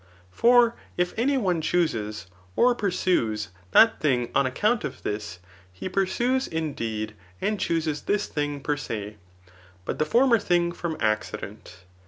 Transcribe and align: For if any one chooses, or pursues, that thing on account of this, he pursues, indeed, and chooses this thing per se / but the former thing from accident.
For 0.31 0.75
if 0.97 1.13
any 1.15 1.37
one 1.37 1.61
chooses, 1.61 2.25
or 2.55 2.73
pursues, 2.73 3.49
that 3.69 3.99
thing 3.99 4.31
on 4.33 4.47
account 4.47 4.83
of 4.83 5.03
this, 5.03 5.37
he 5.71 5.87
pursues, 5.89 6.47
indeed, 6.47 7.13
and 7.39 7.59
chooses 7.59 8.01
this 8.01 8.25
thing 8.25 8.61
per 8.61 8.77
se 8.77 9.17
/ 9.49 9.85
but 9.85 9.99
the 9.99 10.05
former 10.05 10.39
thing 10.39 10.71
from 10.71 10.97
accident. 10.99 11.83